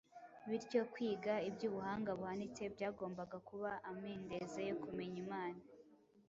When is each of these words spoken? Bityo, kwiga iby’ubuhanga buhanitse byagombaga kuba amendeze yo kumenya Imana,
Bityo, 0.49 0.81
kwiga 0.93 1.33
iby’ubuhanga 1.49 2.11
buhanitse 2.19 2.63
byagombaga 2.73 3.37
kuba 3.49 3.71
amendeze 3.91 4.59
yo 4.69 4.75
kumenya 4.83 5.17
Imana, 5.25 5.61